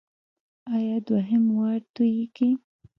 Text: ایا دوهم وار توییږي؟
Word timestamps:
ایا 0.73 0.97
دوهم 1.07 1.43
وار 1.57 1.81
توییږي؟ 1.93 2.49